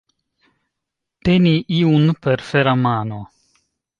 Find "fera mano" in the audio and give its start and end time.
2.49-3.19